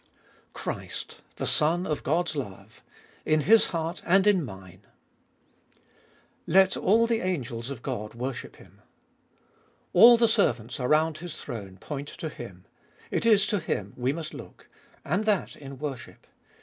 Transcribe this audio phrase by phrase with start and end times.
[0.01, 0.09] 1.
[0.53, 2.83] Christ, the Son of God's love:
[3.23, 4.81] in His heart and in mine.
[5.75, 5.79] 2."
[6.53, 8.81] Let all the angels of God worship Him,"
[9.93, 12.65] A II the servants r.round His throne point to Him:
[13.11, 14.67] it Is to Him we must look.
[15.05, 16.25] And that in worship.